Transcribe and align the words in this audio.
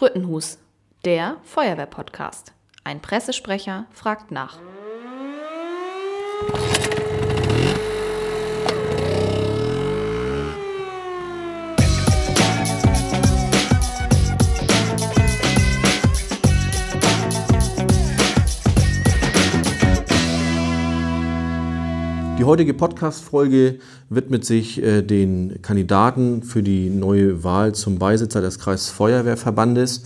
Sprüttenhus, 0.00 0.56
der 1.04 1.36
Feuerwehr-Podcast. 1.44 2.54
Ein 2.84 3.02
Pressesprecher 3.02 3.84
fragt 3.92 4.30
nach. 4.30 4.58
Heutige 22.50 22.74
Podcast-Folge 22.74 23.78
widmet 24.08 24.44
sich 24.44 24.82
äh, 24.82 25.02
den 25.02 25.62
Kandidaten 25.62 26.42
für 26.42 26.64
die 26.64 26.90
neue 26.90 27.44
Wahl 27.44 27.76
zum 27.76 28.00
Beisitzer 28.00 28.40
des 28.40 28.58
Kreisfeuerwehrverbandes. 28.58 30.02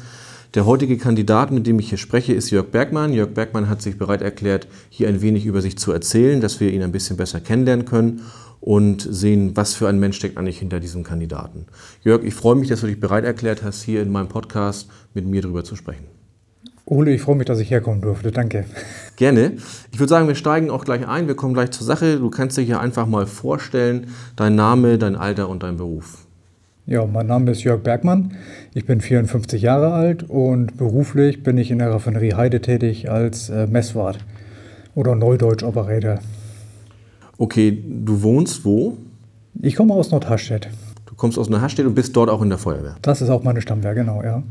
Der 0.53 0.67
heutige 0.67 0.99
Kandidat, 0.99 1.51
mit 1.53 1.67
dem 1.67 1.79
ich 1.79 1.89
hier 1.89 1.97
spreche, 1.97 2.35
ist 2.35 2.51
Jörg 2.51 2.67
Bergmann. 2.67 3.15
Jörg 3.15 3.31
Bergmann 3.31 3.71
hat 3.71 3.81
sich 3.81 3.97
bereit 3.97 4.21
erklärt, 4.21 4.69
hier 4.91 5.09
ein 5.09 5.23
wenig 5.23 5.47
über 5.47 5.63
sich 5.63 5.79
zu 5.79 5.91
erzählen, 5.91 6.43
dass 6.43 6.61
wir 6.61 6.71
ihn 6.71 6.83
ein 6.83 6.93
bisschen 6.93 7.17
besser 7.17 7.41
kennenlernen 7.41 7.87
können 7.87 8.21
und 8.61 9.01
sehen, 9.01 9.57
was 9.57 9.73
für 9.73 9.89
ein 9.89 9.99
Mensch 9.99 10.19
steckt 10.19 10.37
eigentlich 10.37 10.59
hinter 10.59 10.81
diesem 10.81 11.03
Kandidaten. 11.03 11.65
Jörg, 12.03 12.25
ich 12.25 12.35
freue 12.35 12.57
mich, 12.57 12.69
dass 12.69 12.83
du 12.83 12.89
dich 12.89 13.01
bereit 13.01 13.25
erklärt 13.25 13.63
hast, 13.63 13.83
hier 13.83 14.03
in 14.03 14.13
meinem 14.13 14.29
Podcast 14.29 14.91
mit 15.15 15.27
mir 15.27 15.41
darüber 15.41 15.65
zu 15.65 15.77
sprechen. 15.77 16.05
Ole, 16.87 17.15
ich 17.15 17.23
freue 17.23 17.37
mich, 17.37 17.47
dass 17.47 17.61
ich 17.61 17.71
herkommen 17.71 18.03
durfte. 18.03 18.31
Danke. 18.31 18.67
Gerne. 19.17 19.53
Ich 19.91 19.99
würde 19.99 20.11
sagen, 20.11 20.29
wir 20.29 20.35
steigen 20.35 20.71
auch 20.71 20.85
gleich 20.85 21.09
ein. 21.09 21.29
Wir 21.29 21.35
kommen 21.35 21.55
gleich 21.55 21.71
zur 21.71 21.87
Sache. 21.87 22.19
Du 22.19 22.29
kannst 22.29 22.59
dich 22.59 22.69
ja 22.69 22.79
einfach 22.79 23.07
mal 23.07 23.27
vorstellen, 23.27 24.09
dein 24.37 24.55
Name, 24.55 24.99
dein 24.99 25.17
Alter 25.17 25.49
und 25.49 25.63
dein 25.63 25.79
Beruf. 25.79 26.27
Ja, 26.87 27.07
mein 27.07 27.27
Name 27.27 27.51
ist 27.53 27.65
Jörg 27.65 27.83
Bergmann. 27.83 28.33
Ich 28.75 28.85
bin 28.85 29.01
54 29.01 29.63
Jahre 29.63 29.95
alt 29.95 30.25
und 30.29 30.77
beruflich 30.77 31.43
bin 31.43 31.57
ich 31.57 31.71
in 31.71 31.79
der 31.79 31.91
Raffinerie 31.91 32.35
Heide 32.35 32.61
tätig 32.61 33.11
als 33.11 33.49
äh, 33.49 33.67
Messwart 33.67 34.19
oder 34.95 35.15
Neudeutsch 35.15 35.63
Operator. 35.63 36.19
Okay, 37.39 37.83
du 37.89 38.21
wohnst 38.21 38.67
wo? 38.67 38.99
Ich 39.63 39.77
komme 39.77 39.95
aus 39.95 40.11
Nordhastedt. 40.11 40.69
Du 41.07 41.15
kommst 41.15 41.39
aus 41.39 41.49
Nordhastedt 41.49 41.87
und 41.87 41.95
bist 41.95 42.15
dort 42.15 42.29
auch 42.29 42.43
in 42.43 42.51
der 42.51 42.59
Feuerwehr. 42.59 42.97
Das 43.01 43.23
ist 43.23 43.31
auch 43.31 43.43
meine 43.43 43.63
Stammwehr, 43.63 43.95
genau, 43.95 44.23
ja. 44.23 44.43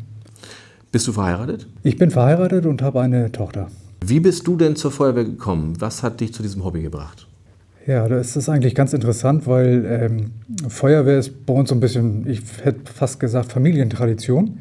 Bist 0.94 1.08
du 1.08 1.12
verheiratet? 1.12 1.66
Ich 1.82 1.98
bin 1.98 2.12
verheiratet 2.12 2.68
und 2.68 2.84
habe 2.84 3.02
eine 3.02 3.32
Tochter. 3.32 3.66
Wie 4.06 4.20
bist 4.20 4.46
du 4.46 4.56
denn 4.56 4.76
zur 4.76 4.92
Feuerwehr 4.92 5.24
gekommen? 5.24 5.74
Was 5.80 6.04
hat 6.04 6.22
dich 6.22 6.36
zu 6.36 6.44
diesem 6.44 6.64
Hobby 6.64 6.84
gebracht? 6.84 7.28
Ja, 7.88 8.08
das 8.08 8.36
ist 8.36 8.48
eigentlich 8.48 8.76
ganz 8.76 8.94
interessant, 8.94 9.48
weil 9.48 9.86
ähm, 9.88 10.32
Feuerwehr 10.70 11.18
ist 11.18 11.48
bei 11.48 11.54
uns 11.54 11.70
so 11.70 11.76
ein 11.76 11.80
bisschen, 11.80 12.28
ich 12.28 12.42
hätte 12.62 12.94
fast 12.94 13.20
gesagt, 13.20 13.52
Familientradition. 13.52 14.60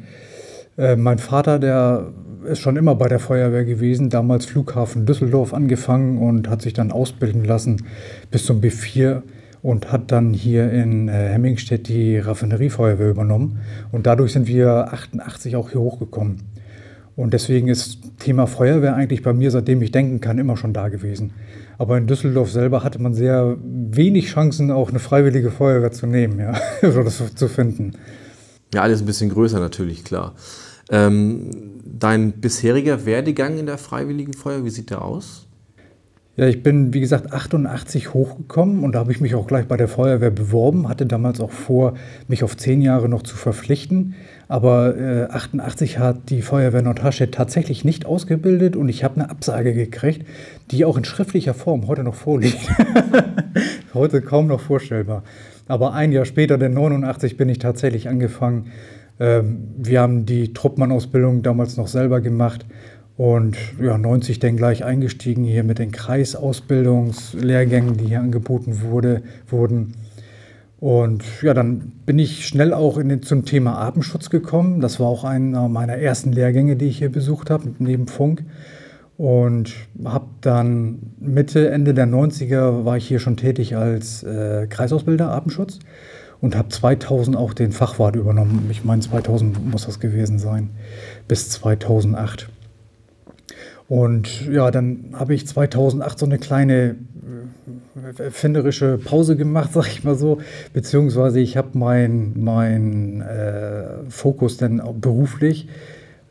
Äh, 0.75 0.95
mein 0.95 1.19
Vater, 1.19 1.59
der 1.59 2.11
ist 2.45 2.61
schon 2.61 2.77
immer 2.77 2.95
bei 2.95 3.09
der 3.09 3.19
Feuerwehr 3.19 3.63
gewesen, 3.63 4.09
damals 4.09 4.47
Flughafen 4.47 5.05
Düsseldorf 5.05 5.53
angefangen 5.53 6.17
und 6.17 6.49
hat 6.49 6.63
sich 6.63 6.73
dann 6.73 6.91
ausbilden 6.91 7.45
lassen 7.45 7.85
bis 8.31 8.43
zum 8.43 8.59
B4 8.59 9.21
und 9.63 9.91
hat 9.91 10.11
dann 10.11 10.33
hier 10.33 10.69
in 10.71 11.07
äh, 11.07 11.29
Hemmingstedt 11.29 11.87
die 11.87 12.19
Raffineriefeuerwehr 12.19 13.09
übernommen. 13.09 13.61
Und 13.91 14.05
dadurch 14.05 14.33
sind 14.33 14.45
wir 14.45 14.93
88 14.93 15.55
auch 15.55 15.71
hier 15.71 15.79
hochgekommen. 15.79 16.43
Und 17.15 17.33
deswegen 17.33 17.69
ist 17.69 17.99
Thema 18.19 18.45
Feuerwehr 18.45 18.95
eigentlich 18.95 19.23
bei 19.23 19.33
mir, 19.33 19.51
seitdem 19.51 19.81
ich 19.81 19.91
denken 19.91 20.19
kann, 20.19 20.37
immer 20.37 20.57
schon 20.57 20.73
da 20.73 20.89
gewesen. 20.89 21.31
Aber 21.77 21.97
in 21.97 22.07
Düsseldorf 22.07 22.51
selber 22.51 22.83
hatte 22.83 23.01
man 23.01 23.13
sehr 23.13 23.55
wenig 23.61 24.27
Chancen, 24.27 24.69
auch 24.69 24.89
eine 24.89 24.99
freiwillige 24.99 25.49
Feuerwehr 25.49 25.91
zu 25.91 26.07
nehmen, 26.07 26.39
ja, 26.39 26.53
oder 26.81 27.05
das 27.05 27.35
zu 27.35 27.47
finden. 27.47 27.93
Ja, 28.73 28.81
alles 28.81 29.01
ein 29.01 29.05
bisschen 29.05 29.29
größer 29.29 29.59
natürlich, 29.59 30.03
klar. 30.03 30.33
Ähm, 30.89 31.51
dein 31.85 32.33
bisheriger 32.33 33.05
Werdegang 33.05 33.57
in 33.57 33.67
der 33.67 33.77
Freiwilligen 33.77 34.33
Feuerwehr, 34.33 34.65
wie 34.65 34.69
sieht 34.71 34.89
der 34.89 35.03
aus? 35.03 35.47
Ja, 36.35 36.47
ich 36.47 36.63
bin, 36.63 36.95
wie 36.95 36.99
gesagt, 36.99 37.31
88 37.31 38.15
hochgekommen 38.15 38.83
und 38.83 38.95
da 38.95 38.99
habe 38.99 39.11
ich 39.11 39.21
mich 39.21 39.35
auch 39.35 39.45
gleich 39.45 39.67
bei 39.67 39.77
der 39.77 39.87
Feuerwehr 39.87 40.31
beworben, 40.31 40.89
hatte 40.89 41.05
damals 41.05 41.39
auch 41.39 41.51
vor, 41.51 41.93
mich 42.27 42.43
auf 42.43 42.57
zehn 42.57 42.81
Jahre 42.81 43.07
noch 43.07 43.21
zu 43.21 43.35
verpflichten. 43.35 44.15
Aber 44.47 44.97
äh, 44.97 45.25
88 45.25 45.99
hat 45.99 46.31
die 46.31 46.41
Feuerwehr 46.41 46.81
Nordhastedt 46.81 47.35
tatsächlich 47.35 47.85
nicht 47.85 48.07
ausgebildet 48.07 48.75
und 48.75 48.89
ich 48.89 49.03
habe 49.03 49.21
eine 49.21 49.29
Absage 49.29 49.75
gekriegt, 49.75 50.25
die 50.71 50.85
auch 50.85 50.97
in 50.97 51.05
schriftlicher 51.05 51.53
Form 51.53 51.87
heute 51.87 52.03
noch 52.03 52.15
vorliegt. 52.15 52.67
heute 53.93 54.23
kaum 54.23 54.47
noch 54.47 54.59
vorstellbar. 54.59 55.23
Aber 55.67 55.93
ein 55.93 56.11
Jahr 56.11 56.25
später, 56.25 56.57
den 56.57 56.73
89, 56.73 57.37
bin 57.37 57.47
ich 57.47 57.59
tatsächlich 57.59 58.09
angefangen. 58.09 58.71
Ähm, 59.19 59.67
wir 59.77 60.01
haben 60.01 60.25
die 60.25 60.51
Truppmann-Ausbildung 60.51 61.43
damals 61.43 61.77
noch 61.77 61.87
selber 61.87 62.21
gemacht 62.21 62.65
und 63.15 63.55
ja, 63.79 63.95
90 63.97 64.39
dann 64.39 64.57
gleich 64.57 64.83
eingestiegen 64.83 65.43
hier 65.43 65.63
mit 65.63 65.79
den 65.79 65.91
Kreisausbildungslehrgängen, 65.91 67.97
die 67.97 68.05
hier 68.05 68.21
angeboten 68.21 68.81
wurde, 68.81 69.21
wurden. 69.47 69.93
Und 70.79 71.23
ja, 71.41 71.53
dann 71.53 71.93
bin 72.05 72.19
ich 72.19 72.47
schnell 72.47 72.73
auch 72.73 72.97
in 72.97 73.09
den, 73.09 73.21
zum 73.21 73.45
Thema 73.45 73.77
Artenschutz 73.77 74.29
gekommen. 74.29 74.81
Das 74.81 74.99
war 74.99 75.07
auch 75.07 75.23
einer 75.23 75.69
meiner 75.69 75.97
ersten 75.97 76.33
Lehrgänge, 76.33 76.75
die 76.75 76.87
ich 76.87 76.97
hier 76.97 77.11
besucht 77.11 77.49
habe, 77.49 77.71
neben 77.79 78.07
Funk. 78.07 78.43
Und 79.15 79.73
habe 80.03 80.25
dann 80.41 81.13
Mitte, 81.19 81.69
Ende 81.69 81.93
der 81.93 82.07
90er 82.07 82.83
war 82.83 82.97
ich 82.97 83.07
hier 83.07 83.19
schon 83.19 83.37
tätig 83.37 83.77
als 83.77 84.23
äh, 84.23 84.67
Kreisausbilder 84.67 85.29
Artenschutz 85.29 85.79
und 86.41 86.57
habe 86.57 86.67
2000 86.69 87.37
auch 87.37 87.53
den 87.53 87.71
Fachwart 87.71 88.17
übernommen. 88.17 88.67
Ich 88.69 88.83
meine, 88.83 89.01
2000 89.01 89.71
muss 89.71 89.85
das 89.85 90.01
gewesen 90.01 90.39
sein, 90.39 90.71
bis 91.27 91.49
2008. 91.51 92.49
Und 93.93 94.49
ja, 94.49 94.71
dann 94.71 95.13
habe 95.13 95.35
ich 95.35 95.45
2008 95.45 96.17
so 96.17 96.25
eine 96.25 96.39
kleine 96.39 96.95
äh, 98.17 98.23
erfinderische 98.23 98.97
Pause 98.97 99.35
gemacht, 99.35 99.69
sag 99.73 99.85
ich 99.85 100.03
mal 100.03 100.15
so, 100.15 100.39
beziehungsweise 100.73 101.39
ich 101.39 101.57
habe 101.57 101.77
meinen 101.77 102.43
mein, 102.43 103.21
äh, 103.21 104.09
Fokus 104.09 104.57
dann 104.57 104.81
beruflich 104.99 105.67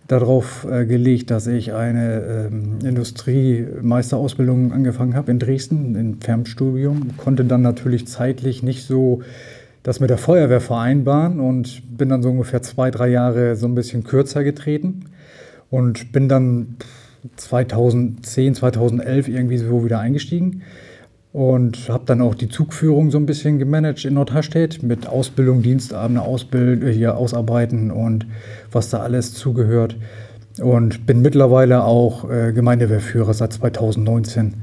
darauf 0.09 0.67
äh, 0.69 0.87
gelegt, 0.87 1.31
dass 1.31 1.47
ich 1.47 1.73
eine 1.73 2.49
ähm, 2.51 2.79
Industriemeisterausbildung 2.85 4.73
angefangen 4.73 5.15
habe 5.15 5.31
in 5.31 5.39
Dresden, 5.39 5.95
im 5.95 6.21
Fernstudium, 6.21 7.17
konnte 7.17 7.45
dann 7.45 7.63
natürlich 7.63 8.09
zeitlich 8.09 8.65
nicht 8.65 8.85
so 8.85 9.23
das 9.85 10.01
mit 10.01 10.11
der 10.11 10.19
Feuerwehr 10.19 10.61
vereinbaren 10.61 11.39
und 11.39 11.97
bin 11.97 12.09
dann 12.09 12.25
so 12.25 12.31
ungefähr 12.31 12.63
zwei, 12.63 12.91
drei 12.91 13.07
Jahre 13.07 13.55
so 13.55 13.69
ein 13.69 13.77
bisschen 13.77 14.03
kürzer 14.03 14.43
getreten 14.43 15.05
und 15.71 16.11
bin 16.11 16.29
dann 16.29 16.77
2010, 17.37 18.55
2011 18.55 19.29
irgendwie 19.29 19.59
so 19.59 19.85
wieder 19.85 20.01
eingestiegen 20.01 20.63
und 21.33 21.89
habe 21.89 22.05
dann 22.05 22.21
auch 22.21 22.35
die 22.35 22.49
Zugführung 22.49 23.11
so 23.11 23.19
ein 23.19 23.27
bisschen 23.27 23.59
gemanagt 23.59 24.05
in 24.05 24.15
Nordhastedt 24.15 24.83
mit 24.83 25.07
Ausbildung, 25.07 25.63
Dienstabende, 25.63 26.21
Ausbild, 26.21 26.85
hier 26.95 27.17
ausarbeiten 27.17 27.91
und 27.91 28.27
was 28.71 28.91
da 28.91 28.99
alles 29.01 29.33
zugehört. 29.35 29.97
Und 30.61 31.07
bin 31.07 31.23
mittlerweile 31.23 31.85
auch 31.85 32.31
äh, 32.31 32.53
Gemeindewehrführer 32.53 33.33
seit 33.33 33.55
2019 33.55 34.55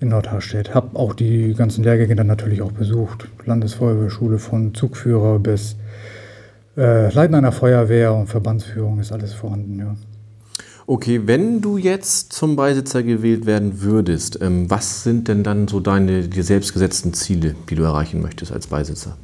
in 0.00 0.08
Nordhastedt. 0.08 0.74
Habe 0.74 0.98
auch 0.98 1.14
die 1.14 1.54
ganzen 1.54 1.84
Lehrgänge 1.84 2.16
dann 2.16 2.26
natürlich 2.26 2.62
auch 2.62 2.72
besucht. 2.72 3.28
Landesfeuerwehrschule 3.44 4.38
von 4.38 4.74
Zugführer 4.74 5.38
bis 5.38 5.76
äh, 6.76 7.12
Leiten 7.12 7.36
einer 7.36 7.52
Feuerwehr 7.52 8.12
und 8.14 8.26
Verbandsführung 8.26 8.98
ist 8.98 9.12
alles 9.12 9.32
vorhanden, 9.32 9.78
ja. 9.78 9.94
Okay, 10.90 11.20
wenn 11.26 11.60
du 11.60 11.76
jetzt 11.76 12.32
zum 12.32 12.56
Beisitzer 12.56 13.02
gewählt 13.02 13.44
werden 13.44 13.82
würdest, 13.82 14.40
ähm, 14.40 14.70
was 14.70 15.02
sind 15.02 15.28
denn 15.28 15.42
dann 15.42 15.68
so 15.68 15.80
deine 15.80 16.22
dir 16.28 16.42
selbst 16.42 16.72
gesetzten 16.72 17.12
Ziele, 17.12 17.54
die 17.68 17.74
du 17.74 17.82
erreichen 17.82 18.22
möchtest 18.22 18.52
als 18.52 18.68
Beisitzer? 18.68 19.18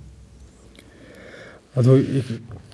Also 1.74 1.96
ich 1.96 2.22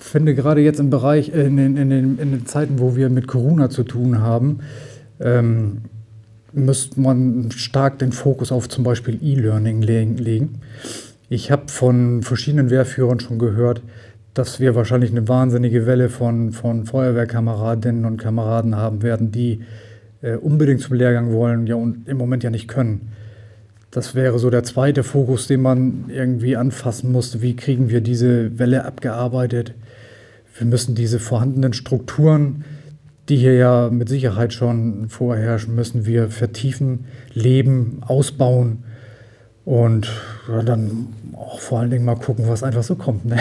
finde 0.01 0.35
gerade 0.35 0.61
jetzt 0.61 0.81
im 0.81 0.91
Bereich, 0.91 1.29
in 1.29 1.57
den, 1.57 1.77
in 1.77 1.89
den, 1.89 2.19
in 2.19 2.33
den 2.33 2.47
Zeiten, 2.47 2.81
wo 2.81 2.97
wir 2.97 3.11
mit 3.11 3.29
Corona 3.29 3.71
zu 3.71 3.85
tun 3.85 4.19
haben, 4.19 4.59
ähm, 5.21 5.83
müsste 6.53 7.01
man 7.01 7.53
stark 7.53 8.01
den 8.01 8.11
Fokus 8.11 8.51
auf 8.51 8.69
zum 8.69 8.83
Beispiel 8.83 9.21
E-Learning 9.23 9.83
legen. 9.83 10.63
Ich 11.29 11.53
habe 11.53 11.69
von 11.69 12.25
verschiedenen 12.25 12.71
Wehrführern 12.71 13.21
schon 13.21 13.39
gehört, 13.39 13.83
dass 14.35 14.61
wir 14.61 14.75
wahrscheinlich 14.75 15.11
eine 15.11 15.29
wahnsinnige 15.29 15.87
Welle 15.87 16.09
von, 16.09 16.53
von 16.53 16.87
Feuerwehrkameradinnen 16.87 18.05
und 18.05 18.17
Kameraden 18.17 18.77
haben 18.77 19.03
werden, 19.03 19.33
die 19.33 19.63
äh, 20.23 20.37
unbedingt 20.37 20.81
zum 20.81 20.97
Lehrgang 20.97 21.33
wollen 21.33 21.67
ja, 21.67 21.75
und 21.75 22.07
im 22.09 22.17
Moment 22.17 22.45
ja 22.45 22.51
nicht 22.51 22.69
können. 22.69 23.13
Das 23.91 24.15
wäre 24.15 24.39
so 24.39 24.51
der 24.51 24.63
zweite 24.63 25.03
Fokus, 25.03 25.49
den 25.49 25.63
man 25.63 26.05
irgendwie 26.09 26.57
anfassen 26.57 27.11
musste. 27.11 27.43
Wie 27.43 27.57
kriegen 27.57 27.91
wir 27.91 28.01
diese 28.01 28.57
Welle 28.59 28.85
abgearbeitet? 28.85 29.75
Wir 30.57 30.67
müssen 30.67 30.95
diese 30.95 31.19
vorhandenen 31.19 31.73
Strukturen, 31.73 32.65
die 33.29 33.37
hier 33.37 33.55
ja 33.55 33.91
mit 33.91 34.09
Sicherheit 34.09 34.53
schon 34.53 35.09
vorherrschen, 35.09 35.75
müssen 35.75 36.07
wir 36.07 36.29
vertiefen, 36.29 37.07
leben, 37.33 37.99
ausbauen 38.03 38.85
und 39.65 40.11
ja, 40.49 40.63
dann 40.63 41.09
auch 41.35 41.61
vor 41.61 41.81
allen 41.81 41.91
Dingen 41.91 42.05
mal 42.05 42.17
gucken, 42.17 42.49
was 42.49 42.63
einfach 42.63 42.83
so 42.83 42.97
kommt. 42.97 43.25
Ne? 43.25 43.39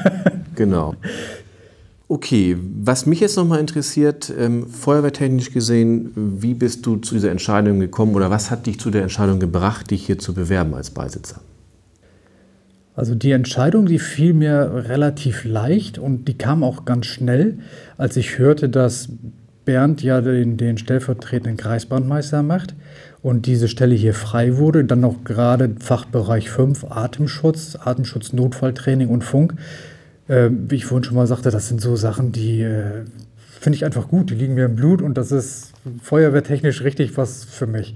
genau. 0.54 0.94
Okay, 2.08 2.56
was 2.82 3.04
mich 3.04 3.18
jetzt 3.18 3.36
nochmal 3.36 3.58
interessiert, 3.58 4.32
ähm, 4.38 4.68
feuerwehrtechnisch 4.68 5.52
gesehen, 5.52 6.12
wie 6.14 6.54
bist 6.54 6.86
du 6.86 6.96
zu 6.96 7.14
dieser 7.14 7.32
Entscheidung 7.32 7.80
gekommen 7.80 8.14
oder 8.14 8.30
was 8.30 8.50
hat 8.50 8.66
dich 8.66 8.78
zu 8.78 8.90
der 8.90 9.02
Entscheidung 9.02 9.40
gebracht, 9.40 9.90
dich 9.90 10.06
hier 10.06 10.18
zu 10.18 10.32
bewerben 10.32 10.74
als 10.74 10.90
Beisitzer? 10.90 11.40
Also 12.94 13.14
die 13.14 13.32
Entscheidung, 13.32 13.86
die 13.86 13.98
fiel 13.98 14.34
mir 14.34 14.84
relativ 14.88 15.44
leicht 15.44 15.98
und 15.98 16.28
die 16.28 16.38
kam 16.38 16.62
auch 16.62 16.84
ganz 16.84 17.06
schnell, 17.06 17.58
als 17.98 18.16
ich 18.16 18.38
hörte, 18.38 18.68
dass 18.68 19.10
Bernd 19.66 20.02
ja 20.02 20.22
den, 20.22 20.56
den 20.56 20.78
stellvertretenden 20.78 21.58
Kreisbandmeister 21.58 22.42
macht 22.42 22.74
und 23.20 23.44
diese 23.44 23.68
Stelle 23.68 23.94
hier 23.94 24.14
frei 24.14 24.56
wurde, 24.56 24.84
dann 24.84 25.00
noch 25.00 25.24
gerade 25.24 25.74
Fachbereich 25.78 26.48
5 26.48 26.84
Atemschutz, 26.90 27.76
Atemschutz 27.78 28.32
Notfalltraining 28.32 29.08
und 29.08 29.22
Funk. 29.24 29.54
Äh, 30.28 30.48
wie 30.50 30.76
ich 30.76 30.86
vorhin 30.86 31.04
schon 31.04 31.16
mal 31.16 31.26
sagte, 31.26 31.50
das 31.50 31.68
sind 31.68 31.82
so 31.82 31.96
Sachen, 31.96 32.32
die 32.32 32.62
äh, 32.62 33.04
finde 33.60 33.76
ich 33.76 33.84
einfach 33.84 34.08
gut, 34.08 34.30
die 34.30 34.34
liegen 34.34 34.54
mir 34.54 34.64
im 34.64 34.76
Blut 34.76 35.02
und 35.02 35.18
das 35.18 35.32
ist 35.32 35.72
feuerwehrtechnisch 36.02 36.82
richtig 36.82 37.16
was 37.16 37.44
für 37.44 37.66
mich. 37.66 37.94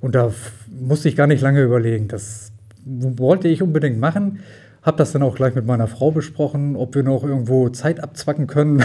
Und 0.00 0.14
da 0.14 0.32
musste 0.68 1.08
ich 1.08 1.16
gar 1.16 1.26
nicht 1.26 1.40
lange 1.40 1.62
überlegen. 1.62 2.06
Das 2.06 2.52
wollte 2.84 3.48
ich 3.48 3.62
unbedingt 3.62 3.98
machen. 3.98 4.40
Habe 4.86 4.98
das 4.98 5.10
dann 5.10 5.24
auch 5.24 5.34
gleich 5.34 5.56
mit 5.56 5.66
meiner 5.66 5.88
Frau 5.88 6.12
besprochen, 6.12 6.76
ob 6.76 6.94
wir 6.94 7.02
noch 7.02 7.24
irgendwo 7.24 7.68
Zeit 7.70 8.00
abzwacken 8.00 8.46
können. 8.46 8.84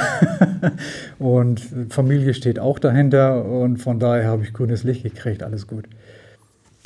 und 1.20 1.62
Familie 1.90 2.34
steht 2.34 2.58
auch 2.58 2.80
dahinter 2.80 3.46
und 3.46 3.78
von 3.78 4.00
daher 4.00 4.26
habe 4.26 4.44
ich 4.44 4.52
grünes 4.52 4.84
Licht 4.84 5.04
gekriegt. 5.04 5.44
Alles 5.44 5.68
gut. 5.68 5.86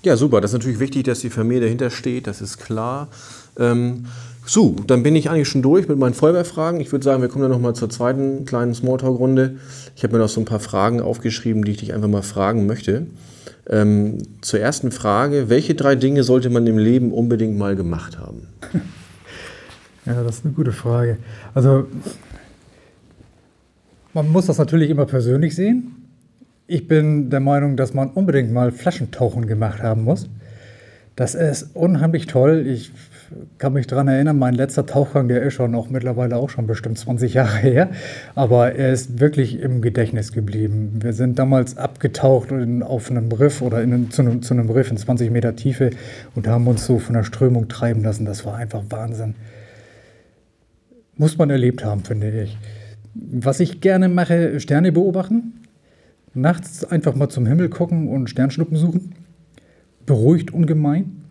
Ja, 0.03 0.17
super. 0.17 0.41
Das 0.41 0.51
ist 0.51 0.55
natürlich 0.55 0.81
wichtig, 0.81 1.05
dass 1.05 1.21
die 1.21 1.29
Familie 1.29 1.61
dahinter 1.61 1.91
steht, 1.91 2.27
das 2.27 2.41
ist 2.41 2.57
klar. 2.57 3.07
Ähm, 3.57 4.07
so, 4.45 4.75
dann 4.85 5.01
bin 5.01 5.15
ich 5.15 5.29
eigentlich 5.29 5.47
schon 5.47 5.61
durch 5.61 5.87
mit 5.87 5.97
meinen 5.97 6.13
Feuerwehrfragen. 6.13 6.81
Ich 6.81 6.91
würde 6.91 7.05
sagen, 7.05 7.21
wir 7.21 7.29
kommen 7.29 7.43
dann 7.43 7.51
nochmal 7.51 7.73
zur 7.73 7.89
zweiten 7.89 8.43
kleinen 8.43 8.75
Smalltalk-Runde. 8.75 9.55
Ich 9.95 10.03
habe 10.03 10.11
mir 10.11 10.19
noch 10.19 10.29
so 10.29 10.41
ein 10.41 10.45
paar 10.45 10.59
Fragen 10.59 10.99
aufgeschrieben, 10.99 11.63
die 11.63 11.71
ich 11.71 11.77
dich 11.77 11.93
einfach 11.93 12.09
mal 12.09 12.21
fragen 12.21 12.65
möchte. 12.65 13.07
Ähm, 13.69 14.17
zur 14.41 14.59
ersten 14.59 14.91
Frage, 14.91 15.47
welche 15.47 15.73
drei 15.73 15.95
Dinge 15.95 16.23
sollte 16.23 16.49
man 16.49 16.67
im 16.67 16.77
Leben 16.77 17.13
unbedingt 17.13 17.57
mal 17.57 17.77
gemacht 17.77 18.19
haben? 18.19 18.49
Ja, 20.05 20.23
das 20.23 20.37
ist 20.37 20.45
eine 20.45 20.53
gute 20.53 20.71
Frage. 20.71 21.17
Also 21.53 21.87
man 24.13 24.31
muss 24.31 24.45
das 24.45 24.57
natürlich 24.57 24.89
immer 24.89 25.05
persönlich 25.05 25.55
sehen. 25.55 26.07
Ich 26.67 26.87
bin 26.87 27.29
der 27.29 27.39
Meinung, 27.39 27.75
dass 27.75 27.93
man 27.93 28.09
unbedingt 28.09 28.51
mal 28.51 28.71
Flaschentauchen 28.71 29.47
gemacht 29.47 29.81
haben 29.81 30.03
muss. 30.03 30.29
Das 31.15 31.33
ist 31.33 31.75
unheimlich 31.75 32.27
toll. 32.27 32.65
Ich 32.67 32.91
kann 33.57 33.73
mich 33.73 33.87
daran 33.87 34.07
erinnern, 34.07 34.37
mein 34.37 34.53
letzter 34.53 34.85
Tauchgang, 34.85 35.27
der 35.27 35.41
ist 35.41 35.53
schon 35.53 35.73
auch 35.73 35.89
mittlerweile 35.89 36.35
auch 36.37 36.49
schon 36.49 36.67
bestimmt 36.67 36.97
20 36.97 37.33
Jahre 37.33 37.57
her, 37.57 37.89
aber 38.35 38.73
er 38.73 38.93
ist 38.93 39.19
wirklich 39.19 39.59
im 39.59 39.81
Gedächtnis 39.81 40.31
geblieben. 40.31 40.99
Wir 41.01 41.13
sind 41.13 41.39
damals 41.39 41.77
abgetaucht 41.77 42.51
in, 42.51 42.83
auf 42.83 43.09
einem 43.09 43.31
Riff 43.31 43.61
oder 43.61 43.81
in, 43.81 44.11
zu, 44.11 44.21
einem, 44.21 44.41
zu 44.41 44.53
einem 44.53 44.69
Riff 44.69 44.91
in 44.91 44.97
20 44.97 45.31
Meter 45.31 45.55
Tiefe 45.55 45.91
und 46.35 46.47
haben 46.47 46.67
uns 46.67 46.85
so 46.85 46.99
von 46.99 47.15
der 47.15 47.23
Strömung 47.23 47.67
treiben 47.67 48.03
lassen. 48.03 48.25
Das 48.25 48.45
war 48.45 48.55
einfach 48.55 48.83
Wahnsinn. 48.89 49.35
Muss 51.17 51.37
man 51.37 51.49
erlebt 51.49 51.83
haben, 51.85 52.03
finde 52.03 52.41
ich. 52.41 52.57
Was 53.13 53.59
ich 53.59 53.79
gerne 53.79 54.09
mache, 54.09 54.59
Sterne 54.59 54.91
beobachten. 54.91 55.61
Nachts 56.33 56.83
einfach 56.83 57.15
mal 57.15 57.29
zum 57.29 57.45
Himmel 57.45 57.69
gucken 57.69 58.09
und 58.09 58.29
Sternschnuppen 58.29 58.75
suchen. 58.75 59.13
Beruhigt 60.05 60.53
ungemein. 60.53 61.23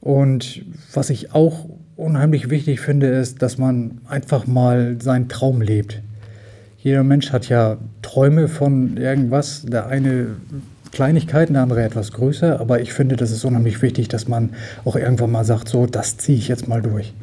Und 0.00 0.66
was 0.92 1.08
ich 1.08 1.34
auch 1.34 1.66
unheimlich 1.96 2.50
wichtig 2.50 2.80
finde, 2.80 3.06
ist, 3.06 3.40
dass 3.40 3.56
man 3.56 4.02
einfach 4.06 4.46
mal 4.46 5.00
seinen 5.00 5.28
Traum 5.28 5.62
lebt. 5.62 6.02
Jeder 6.76 7.02
Mensch 7.02 7.32
hat 7.32 7.48
ja 7.48 7.78
Träume 8.02 8.48
von 8.48 8.98
irgendwas. 8.98 9.64
Der 9.64 9.86
eine 9.86 10.36
Kleinigkeiten, 10.92 11.54
der 11.54 11.62
andere 11.62 11.82
etwas 11.82 12.12
größer. 12.12 12.60
Aber 12.60 12.82
ich 12.82 12.92
finde, 12.92 13.16
das 13.16 13.30
ist 13.30 13.46
unheimlich 13.46 13.80
wichtig, 13.80 14.08
dass 14.08 14.28
man 14.28 14.50
auch 14.84 14.96
irgendwann 14.96 15.30
mal 15.30 15.46
sagt, 15.46 15.70
so, 15.70 15.86
das 15.86 16.18
ziehe 16.18 16.36
ich 16.36 16.48
jetzt 16.48 16.68
mal 16.68 16.82
durch. 16.82 17.14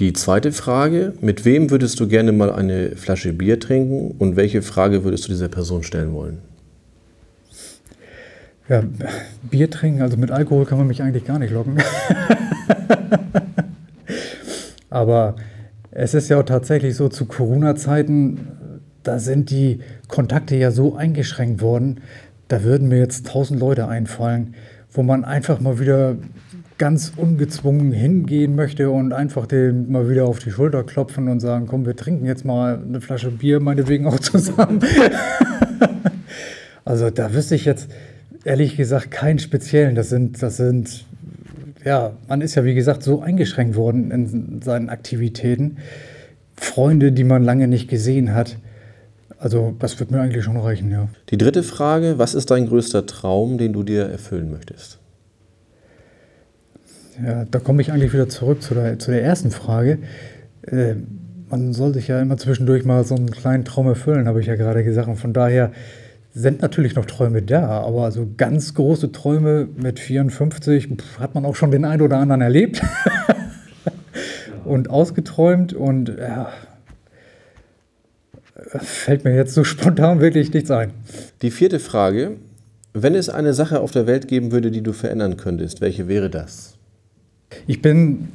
Die 0.00 0.14
zweite 0.14 0.50
Frage, 0.50 1.12
mit 1.20 1.44
wem 1.44 1.70
würdest 1.70 2.00
du 2.00 2.08
gerne 2.08 2.32
mal 2.32 2.50
eine 2.50 2.96
Flasche 2.96 3.34
Bier 3.34 3.60
trinken 3.60 4.12
und 4.18 4.34
welche 4.34 4.62
Frage 4.62 5.04
würdest 5.04 5.24
du 5.24 5.28
dieser 5.28 5.48
Person 5.48 5.82
stellen 5.82 6.14
wollen? 6.14 6.38
Ja, 8.66 8.82
Bier 9.42 9.68
trinken, 9.68 10.00
also 10.00 10.16
mit 10.16 10.30
Alkohol 10.30 10.64
kann 10.64 10.78
man 10.78 10.86
mich 10.86 11.02
eigentlich 11.02 11.26
gar 11.26 11.38
nicht 11.38 11.52
locken. 11.52 11.76
Aber 14.88 15.36
es 15.90 16.14
ist 16.14 16.30
ja 16.30 16.40
auch 16.40 16.44
tatsächlich 16.44 16.96
so, 16.96 17.10
zu 17.10 17.26
Corona-Zeiten, 17.26 18.80
da 19.02 19.18
sind 19.18 19.50
die 19.50 19.80
Kontakte 20.08 20.56
ja 20.56 20.70
so 20.70 20.96
eingeschränkt 20.96 21.60
worden, 21.60 22.00
da 22.48 22.62
würden 22.62 22.88
mir 22.88 23.00
jetzt 23.00 23.26
tausend 23.26 23.60
Leute 23.60 23.86
einfallen, 23.86 24.54
wo 24.92 25.02
man 25.02 25.26
einfach 25.26 25.60
mal 25.60 25.78
wieder 25.78 26.16
ganz 26.80 27.12
ungezwungen 27.14 27.92
hingehen 27.92 28.56
möchte 28.56 28.88
und 28.88 29.12
einfach 29.12 29.46
den 29.46 29.92
mal 29.92 30.08
wieder 30.08 30.24
auf 30.24 30.38
die 30.38 30.50
Schulter 30.50 30.82
klopfen 30.82 31.28
und 31.28 31.38
sagen, 31.38 31.66
komm, 31.66 31.84
wir 31.84 31.94
trinken 31.94 32.24
jetzt 32.24 32.46
mal 32.46 32.80
eine 32.82 33.02
Flasche 33.02 33.30
Bier, 33.30 33.60
meinetwegen 33.60 34.06
auch 34.06 34.18
zusammen. 34.18 34.80
also 36.86 37.10
da 37.10 37.34
wüsste 37.34 37.54
ich 37.54 37.66
jetzt, 37.66 37.90
ehrlich 38.44 38.78
gesagt 38.78 39.10
keinen 39.10 39.38
speziellen. 39.38 39.94
Das 39.94 40.08
sind, 40.08 40.42
das 40.42 40.56
sind, 40.56 41.04
ja, 41.84 42.12
man 42.28 42.40
ist 42.40 42.54
ja 42.54 42.64
wie 42.64 42.74
gesagt 42.74 43.02
so 43.02 43.20
eingeschränkt 43.20 43.76
worden 43.76 44.10
in 44.10 44.62
seinen 44.62 44.88
Aktivitäten. 44.88 45.76
Freunde, 46.56 47.12
die 47.12 47.24
man 47.24 47.44
lange 47.44 47.68
nicht 47.68 47.88
gesehen 47.88 48.34
hat. 48.34 48.56
Also 49.38 49.76
das 49.78 50.00
wird 50.00 50.10
mir 50.10 50.22
eigentlich 50.22 50.44
schon 50.44 50.56
reichen, 50.56 50.90
ja. 50.90 51.10
Die 51.28 51.36
dritte 51.36 51.62
Frage, 51.62 52.14
was 52.16 52.32
ist 52.32 52.50
dein 52.50 52.66
größter 52.66 53.04
Traum, 53.04 53.58
den 53.58 53.74
du 53.74 53.82
dir 53.82 54.06
erfüllen 54.06 54.50
möchtest? 54.50 54.99
Ja, 57.24 57.44
da 57.44 57.58
komme 57.58 57.82
ich 57.82 57.92
eigentlich 57.92 58.12
wieder 58.12 58.28
zurück 58.28 58.62
zu 58.62 58.74
der, 58.74 58.98
zu 58.98 59.10
der 59.10 59.22
ersten 59.22 59.50
Frage. 59.50 59.98
Äh, 60.62 60.94
man 61.50 61.72
soll 61.72 61.92
sich 61.92 62.08
ja 62.08 62.20
immer 62.20 62.36
zwischendurch 62.36 62.84
mal 62.84 63.04
so 63.04 63.14
einen 63.14 63.30
kleinen 63.30 63.64
Traum 63.64 63.88
erfüllen, 63.88 64.28
habe 64.28 64.40
ich 64.40 64.46
ja 64.46 64.54
gerade 64.54 64.84
gesagt. 64.84 65.08
Und 65.08 65.16
von 65.16 65.32
daher 65.32 65.72
sind 66.32 66.62
natürlich 66.62 66.94
noch 66.94 67.06
Träume 67.06 67.42
da, 67.42 67.80
aber 67.80 68.10
so 68.12 68.28
ganz 68.36 68.74
große 68.74 69.10
Träume 69.12 69.68
mit 69.76 69.98
54 69.98 70.88
pff, 70.96 71.18
hat 71.18 71.34
man 71.34 71.44
auch 71.44 71.56
schon 71.56 71.72
den 71.72 71.84
einen 71.84 72.02
oder 72.02 72.18
anderen 72.18 72.40
erlebt 72.40 72.80
und 74.64 74.90
ausgeträumt 74.90 75.72
und 75.72 76.14
ja, 76.16 76.50
fällt 78.78 79.24
mir 79.24 79.34
jetzt 79.34 79.54
so 79.54 79.64
spontan 79.64 80.20
wirklich 80.20 80.52
nichts 80.52 80.70
ein. 80.70 80.92
Die 81.42 81.50
vierte 81.50 81.80
Frage, 81.80 82.36
wenn 82.92 83.16
es 83.16 83.28
eine 83.28 83.52
Sache 83.52 83.80
auf 83.80 83.90
der 83.90 84.06
Welt 84.06 84.28
geben 84.28 84.52
würde, 84.52 84.70
die 84.70 84.82
du 84.82 84.92
verändern 84.92 85.36
könntest, 85.36 85.80
welche 85.80 86.06
wäre 86.06 86.30
das? 86.30 86.76
Ich 87.66 87.82
bin 87.82 88.28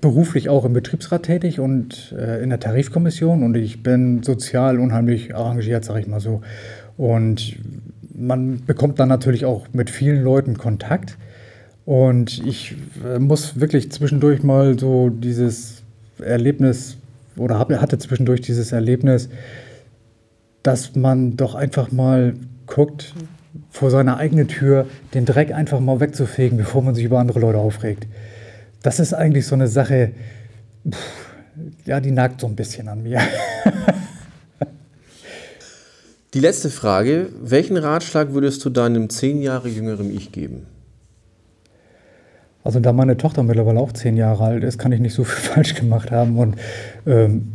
beruflich 0.00 0.48
auch 0.48 0.64
im 0.64 0.74
Betriebsrat 0.74 1.22
tätig 1.22 1.60
und 1.60 2.14
äh, 2.18 2.42
in 2.42 2.50
der 2.50 2.60
Tarifkommission 2.60 3.42
und 3.42 3.56
ich 3.56 3.82
bin 3.82 4.22
sozial 4.22 4.78
unheimlich 4.78 5.34
arrangiert, 5.34 5.84
sage 5.84 6.00
ich 6.00 6.06
mal 6.06 6.20
so. 6.20 6.42
Und 6.96 7.56
man 8.14 8.64
bekommt 8.66 8.98
dann 8.98 9.08
natürlich 9.08 9.44
auch 9.44 9.66
mit 9.72 9.90
vielen 9.90 10.22
Leuten 10.22 10.58
Kontakt. 10.58 11.16
Und 11.86 12.44
ich 12.46 12.76
äh, 13.04 13.18
muss 13.18 13.60
wirklich 13.60 13.90
zwischendurch 13.92 14.42
mal 14.42 14.78
so 14.78 15.10
dieses 15.10 15.82
Erlebnis 16.18 16.96
oder 17.36 17.58
hatte 17.58 17.98
zwischendurch 17.98 18.40
dieses 18.40 18.72
Erlebnis, 18.72 19.28
dass 20.62 20.94
man 20.94 21.36
doch 21.36 21.54
einfach 21.54 21.92
mal 21.92 22.34
guckt, 22.66 23.14
vor 23.70 23.90
seiner 23.90 24.16
eigenen 24.16 24.48
Tür 24.48 24.86
den 25.14 25.24
Dreck 25.24 25.52
einfach 25.52 25.80
mal 25.80 26.00
wegzufegen, 26.00 26.58
bevor 26.58 26.82
man 26.82 26.94
sich 26.94 27.04
über 27.04 27.18
andere 27.18 27.40
Leute 27.40 27.58
aufregt. 27.58 28.06
Das 28.84 29.00
ist 29.00 29.14
eigentlich 29.14 29.46
so 29.46 29.54
eine 29.54 29.66
Sache, 29.66 30.10
pff, 30.86 30.98
ja, 31.86 32.00
die 32.00 32.10
nagt 32.10 32.42
so 32.42 32.46
ein 32.46 32.54
bisschen 32.54 32.86
an 32.88 33.02
mir. 33.02 33.18
Die 36.34 36.40
letzte 36.40 36.68
Frage. 36.68 37.30
Welchen 37.40 37.78
Ratschlag 37.78 38.34
würdest 38.34 38.62
du 38.64 38.68
deinem 38.68 39.08
zehn 39.08 39.40
Jahre 39.40 39.68
jüngeren 39.68 40.14
Ich 40.14 40.32
geben? 40.32 40.66
Also 42.62 42.78
da 42.78 42.92
meine 42.92 43.16
Tochter 43.16 43.42
mittlerweile 43.42 43.80
auch 43.80 43.92
zehn 43.92 44.18
Jahre 44.18 44.44
alt 44.44 44.64
ist, 44.64 44.78
kann 44.78 44.92
ich 44.92 45.00
nicht 45.00 45.14
so 45.14 45.24
viel 45.24 45.42
falsch 45.52 45.74
gemacht 45.76 46.10
haben. 46.10 46.36
Und 46.36 46.56
ähm, 47.06 47.52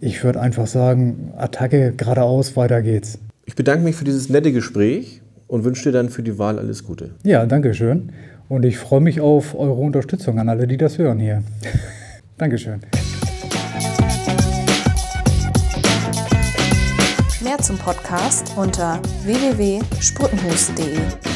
ich 0.00 0.22
würde 0.22 0.40
einfach 0.40 0.68
sagen, 0.68 1.32
Attacke 1.38 1.92
geradeaus, 1.92 2.54
weiter 2.54 2.82
geht's. 2.82 3.18
Ich 3.46 3.56
bedanke 3.56 3.82
mich 3.82 3.96
für 3.96 4.04
dieses 4.04 4.28
nette 4.28 4.52
Gespräch 4.52 5.22
und 5.48 5.64
wünsche 5.64 5.84
dir 5.84 5.92
dann 5.92 6.08
für 6.08 6.22
die 6.22 6.38
Wahl 6.38 6.58
alles 6.60 6.84
Gute. 6.84 7.10
Ja, 7.24 7.46
danke 7.46 7.74
schön. 7.74 8.12
Und 8.50 8.64
ich 8.64 8.78
freue 8.78 9.00
mich 9.00 9.20
auf 9.20 9.54
eure 9.54 9.80
Unterstützung 9.80 10.40
an 10.40 10.48
alle, 10.48 10.66
die 10.66 10.76
das 10.76 10.98
hören 10.98 11.20
hier. 11.20 11.44
Dankeschön. 12.36 12.80
Mehr 17.44 17.58
zum 17.58 17.78
Podcast 17.78 18.52
unter 18.56 19.00
www.spurtenhus.de. 19.24 21.29